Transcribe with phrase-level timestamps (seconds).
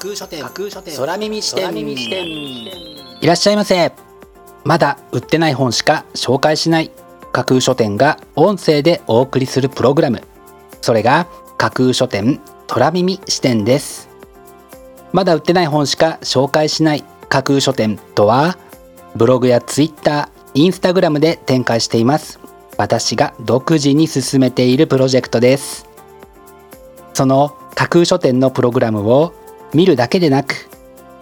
[0.00, 0.42] 架空書店。
[0.42, 0.96] 架空書店。
[0.96, 1.76] 空耳視点。
[3.20, 3.92] いらっしゃいませ。
[4.64, 6.90] まだ売ってない本しか紹介しない。
[7.32, 10.22] 架空書店が音声でお送りするプログラム。
[10.80, 11.26] それが
[11.58, 14.08] 架空書店空耳視点です。
[15.12, 17.04] まだ売ってない本しか紹介しない。
[17.28, 18.56] 架空書店とは
[19.14, 22.40] ブログやツイッターインスタグラムで展開しています。
[22.78, 25.86] 私が独自に進めているプロジェクトです。
[27.12, 29.34] その架空書店のプログラムを
[29.74, 30.68] 見るだけでなく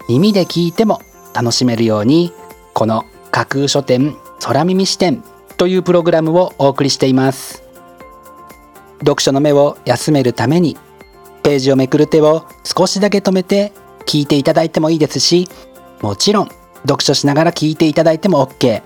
[0.08, 1.00] 耳で聞いても
[1.34, 2.32] 楽しめるように
[2.74, 5.22] この架空書店空耳視点
[5.56, 7.64] というプログラムをお送りしています。
[9.00, 10.76] 読書の目を休めるために
[11.42, 13.72] ページをめくる手を少しだけ止めて
[14.06, 15.48] 聞いていただいてもいいですし
[16.00, 16.48] もちろん
[16.82, 18.82] 読書しながら聞いていただいても OK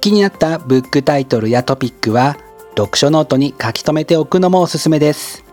[0.00, 2.36] 気になったブックタイトルやトピックは
[2.76, 5.44] 読書ノートに書き留めておくのもおすすめです。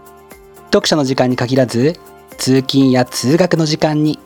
[0.71, 1.99] 読書の時間に限らず
[2.39, 4.17] 通勤や通学の時間に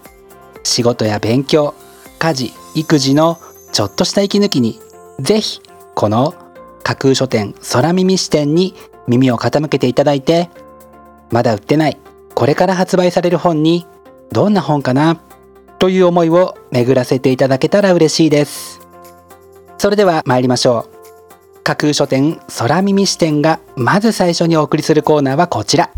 [0.63, 1.73] 仕事や勉強
[2.19, 3.39] 家事育児の
[3.73, 4.79] ちょっとした息抜きに
[5.19, 5.61] ぜひ
[5.95, 6.33] この
[6.83, 8.75] 架空書店空耳視点に
[9.07, 10.49] 耳を傾けていただいて
[11.31, 11.97] まだ売ってない
[12.35, 13.85] これから発売される本に
[14.31, 15.19] どんな本かな
[15.79, 18.87] という思いを巡らせていただけたら嬉しいです。
[19.77, 21.63] それでは参りましょう。
[21.63, 25.89] 架空書店空耳視点がまず最初にお送りするコーナーはこちら。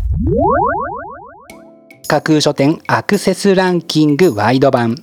[2.08, 4.94] 架空書店アクセスランキングワイド版。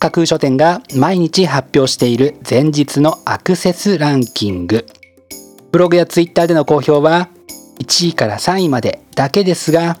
[0.00, 4.84] 架空書店が毎日発表している前日のアクセスランキング。
[5.70, 7.28] ブログやツイッターでの好評は
[7.78, 9.98] 1位から3位までだけですが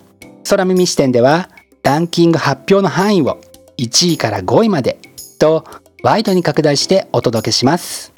[0.48, 1.48] 空耳視点では
[1.84, 3.40] ランキング発表の範囲を
[3.78, 4.98] 1位から5位まで
[5.38, 5.64] と
[6.02, 8.12] ワイドに拡大してお届けします。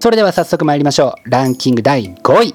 [0.00, 1.30] それでは早速参りましょう。
[1.30, 2.54] ランキング第5位。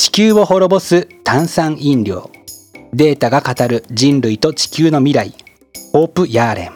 [0.00, 2.30] 地球を滅ぼす炭酸飲料。
[2.94, 5.34] データが語る人類と地球の未来。
[5.92, 6.72] ホープ・ヤーレン。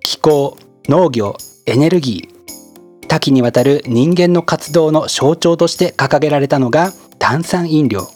[0.00, 0.56] 気候
[0.88, 3.06] 農業エネルギー。
[3.06, 8.08] 多岐にわたる人間の活動の象徴として掲げられたのが炭酸飲料。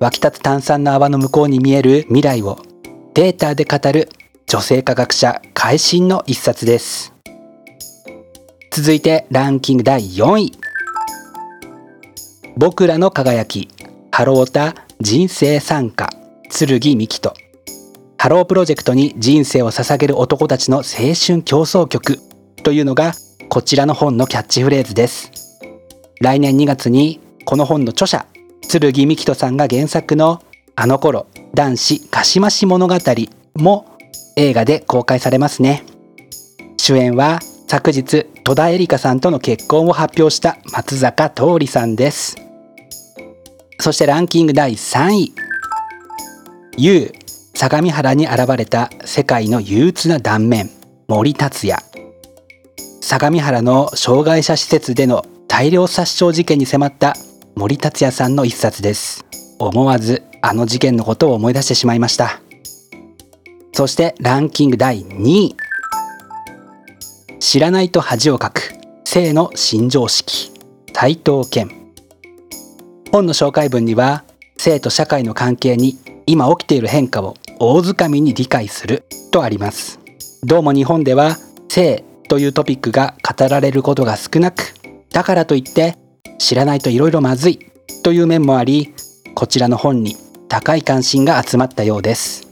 [0.00, 2.58] 湧き立つ炭酸の泡の向こうに見える未来を
[3.12, 4.08] データで語る
[4.46, 7.12] 女性科学者会心の一冊です。
[8.70, 10.65] 続いてランキング第4位。
[12.58, 13.68] 僕らの輝き。
[14.10, 16.08] ハロータ人生参加。
[16.48, 17.34] 剣美希と
[18.16, 22.18] ハロープロジェクトに人生を捧げる男たちの青春競争曲。
[22.62, 23.12] というのが
[23.50, 25.30] こちらの本のキャッチフレーズです。
[26.22, 28.24] 来年2月にこの本の著者
[28.66, 30.42] 剣美希人さんが原作の
[30.76, 32.94] あの頃男子かしまし物語
[33.56, 33.98] も
[34.36, 35.84] 映画で公開されますね。
[36.78, 42.45] 主演は昨日戸田恵梨香さんとの結婚を発表した松坂桃李さんです。
[43.78, 45.32] そしてランキング第3位。
[46.78, 47.12] U
[47.54, 50.70] 相模原に現れた世界の憂鬱な断面。
[51.08, 51.82] 森達也。
[53.00, 57.14] 相模原の障害者施設での大量殺傷事件に迫った
[57.54, 59.24] 森達也さんの一冊です。
[59.58, 62.40] 思わずあの事件のことを思い出してしまいました。
[63.72, 65.56] そしてランキング第2位。
[67.38, 70.50] 知らないと恥をかく性の新常識。
[70.92, 71.70] 斉藤健
[73.16, 74.24] 本の紹介文には
[74.58, 75.96] 性と社会の関係に
[76.26, 79.98] 今起きている変化を大づかみに理解するとあります。
[80.44, 81.38] どうも日本では
[81.70, 84.74] 性というトピックが語られることが少なく
[85.10, 85.96] だからといって
[86.36, 87.72] 知らないといろいろまずい
[88.02, 88.92] という面もあり
[89.34, 90.14] こちらの本に
[90.48, 92.46] 高い関心が集まったようです。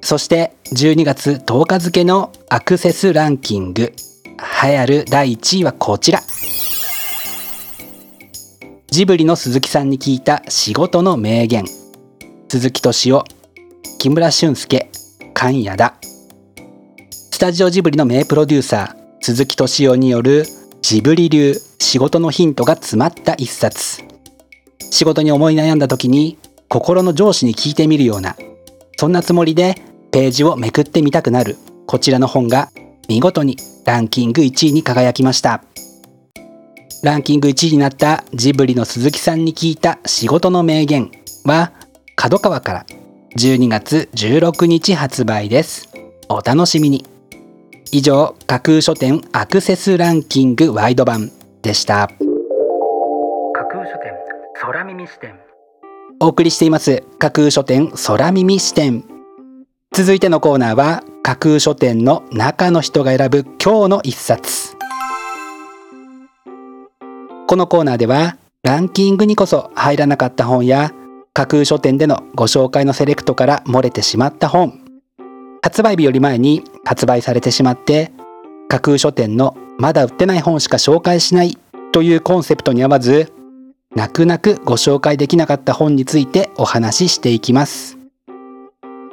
[0.00, 3.92] そして12月10日付のアクセスランキング。
[4.64, 6.22] 流行る第1位はこちら。
[8.90, 11.66] ジブリの鈴木さんに聞いた仕事の名言。
[12.48, 13.24] 鈴木敏夫
[13.98, 14.90] 木村俊介
[15.20, 15.94] 菅谷田。
[17.30, 20.46] スタジオジブリの名プロデューサー鈴木敏夫による
[20.80, 24.02] ジブリ流仕事のヒントが詰まった一冊。
[24.90, 26.38] 仕事に思い悩んだ時に
[26.70, 28.36] 心の上司に聞いてみるような。
[28.96, 29.74] そんなつもりで
[30.12, 31.58] ページをめくってみたくなる。
[31.86, 32.70] こちらの本が
[33.06, 35.62] 見事にランキング1位に輝きました。
[37.02, 41.12] ランキング1位になったジブリの鈴木さんに聞いた仕事の名言
[41.44, 41.72] は
[42.16, 42.86] 角川から。
[43.36, 45.88] 12月16日発売です。
[46.28, 47.04] お楽しみに。
[47.92, 51.30] 以上架空書店アクセスランキングワイド版
[51.62, 52.08] でした。
[52.08, 54.12] 架空書店
[54.54, 55.38] 空耳視点。
[56.20, 59.04] お送りしています架空書店空耳視点。
[59.92, 64.77] 続いてのコーナーは架空書店の中の人が選ぶ今日の一冊
[67.48, 70.92] このコーナーではランキングにこそ入らなかった本や
[71.32, 74.78] 架空書店でのご紹介のセレクトから漏れてしまった本
[75.62, 78.12] 発売日より前に発売されてしまって
[78.68, 81.56] 架空書店のまだ売ってない本しか紹介しない
[81.90, 83.32] というコンセプトに合わず
[83.96, 87.96] 泣く泣くご紹介できなかった本についてお話ししていきます。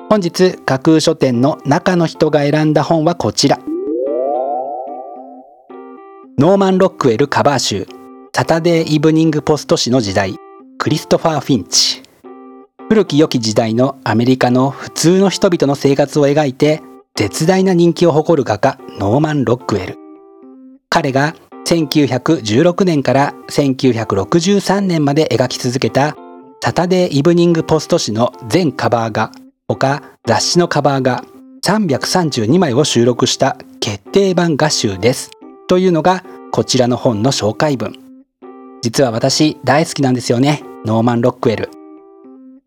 [0.09, 3.59] 本日架空書店の中の人が選んだ本はこちら。
[6.37, 7.87] ノーマン・ロックウェルカバー集
[8.37, 10.35] サタデー・イブニング・ポスト誌の時代
[10.77, 12.03] クリストファー・フィンチ。
[12.89, 16.81] 古き良き時代のアメリカの普通の人々の生活を描いて
[17.15, 19.97] 絶大な人気を誇る画家ノーマン・ロックウェル。
[20.89, 21.33] 彼が
[21.65, 26.17] 1916年から1963年まで描き続けた
[26.61, 29.31] サタデー・イブニング・ポスト誌の全カバー画
[29.69, 31.23] 他雑誌のカバー画
[31.63, 35.31] 332枚を収録した決定版画集です。
[35.69, 38.04] というのがこちらの本の紹介文。
[38.85, 40.61] 実は私大好きなんですよね。
[40.85, 41.71] ノーマン・ロックウェル。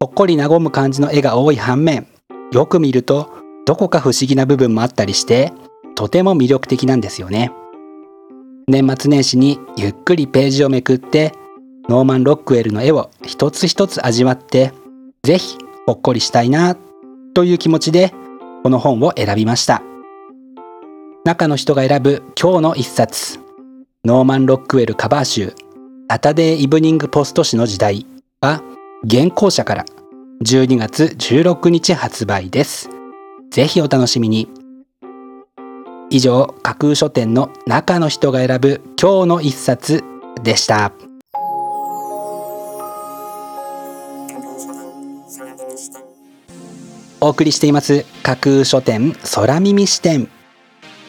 [0.00, 2.08] ほっこり和む感じの絵が多い反面
[2.50, 3.30] よく見ると
[3.66, 5.52] どこか不思議な部分もあったりして
[5.94, 7.52] とても魅力的なんですよね。
[8.66, 11.34] 年末年始にゆっくりページをめくって
[11.88, 14.72] ノーマン・ロックウェルの絵を一つ一つ味わって
[15.22, 15.56] ぜひ
[15.86, 16.76] ほっこりしたいな
[17.32, 18.12] という気持ちで
[18.64, 19.84] この本を選びました。
[21.24, 23.38] 中の人が選ぶ今日の一冊。
[24.04, 25.54] ノーマン・ロックウェルカバー集。
[26.10, 28.06] サタデー・イブニング・ポスト誌の時代
[28.40, 28.62] は
[29.04, 29.84] 玄光社から
[30.42, 32.88] 12月16日発売です。
[33.50, 34.48] ぜひお楽しみに。
[36.08, 40.02] 以上、架空書店の中の人が選ぶ今日の一冊
[40.42, 40.92] でした。
[47.20, 50.28] お送りしています架空書店空耳視点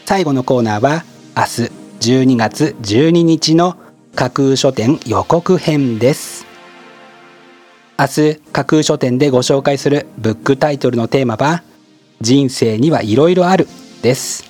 [0.06, 1.04] 最後のコーナーは
[1.38, 3.78] 明日12月12日の
[4.20, 6.46] 架空書店予告編です。
[7.98, 11.64] 明日架空書店でご紹介するブックタイトルのテーマは
[12.20, 13.66] 人生にはいろいろある
[14.02, 14.44] です。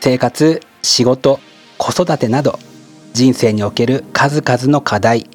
[0.00, 1.38] 生活仕事
[1.76, 2.58] 子育てなど
[3.12, 5.28] 人生における数々の課題。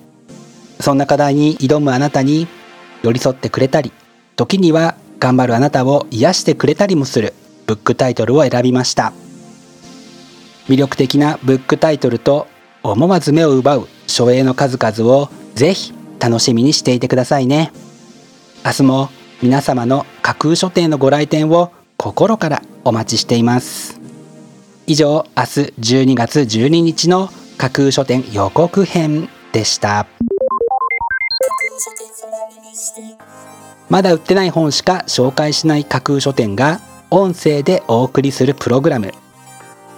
[0.79, 2.47] そんな課題に挑むあなたに
[3.03, 3.91] 寄り添ってくれたり
[4.35, 7.35] 時には頑張るあなたを癒してくれたりもする
[7.67, 9.13] ブックタイトルを選びました。
[10.67, 12.47] 魅力的なブックタイトルと
[12.83, 17.71] 思わず目を奪う書影の数々をぜひ楽しみにしていてくださいね。
[18.65, 19.09] 明日も
[19.41, 23.99] 皆様の架空書店のご来店を心からお待ちしています。
[24.87, 25.47] 以上明日
[25.79, 30.07] 12月12日の架空書店予告編でした。
[33.89, 36.79] まだ売ってない本しか紹介しない架空書店が
[37.09, 39.11] 音声でお送りするプログラム。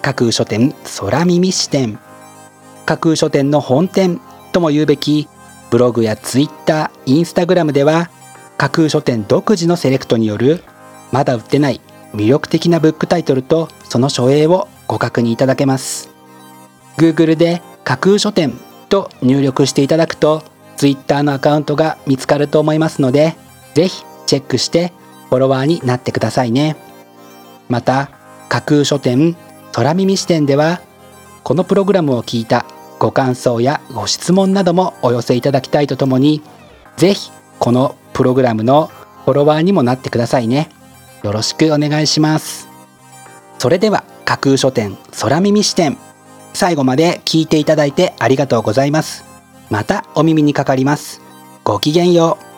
[0.02, 2.00] 架空書店空耳視点。
[2.86, 4.20] 架空書店の本店
[4.52, 5.28] とも言うべき
[5.70, 8.10] ブログやツイッター、インスタグラムでは
[8.58, 10.64] 架空書店独自のセレクトによる
[11.12, 11.82] まだ売ってない
[12.14, 16.10] 魅力的なブックタイトルとその書影をご確認いただけます。
[16.98, 18.54] Google で架空書店
[18.90, 20.44] と入力していただくと
[20.76, 23.36] Twitter のアカウントが見つかると思いますので
[23.74, 24.92] ぜひチェックして
[25.30, 26.76] フォロワーになってくださいね。
[27.70, 28.10] また
[28.50, 29.38] 架空書店
[29.72, 30.82] 空耳視点では
[31.44, 32.66] このプログラムを聞いた
[33.00, 36.42] ご感想やご質問などもお寄せいただきたいとともに
[36.98, 38.92] ぜひこのプログラムの
[39.26, 40.70] フォロワーにもなってくださいね。
[41.24, 42.68] よろしくお願いします。
[43.60, 45.98] それでは架空書店空耳視点
[46.54, 49.24] 最後まで聞いていただいてありがとうございます。
[49.70, 51.22] またお耳にかかります。
[51.64, 52.51] ごきげんよう。